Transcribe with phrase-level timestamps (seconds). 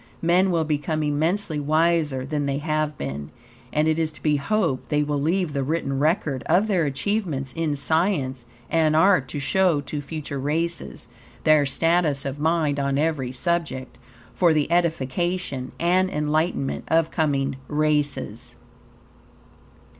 [0.23, 3.29] Men will become immensely wiser than they have been,
[3.71, 7.53] and it is to be hoped they will leave the written record of their achievements
[7.55, 11.07] in science and art to show to future races
[11.43, 13.99] their status of mind on every subject
[14.33, 18.55] for the edification and enlightenment of coming races.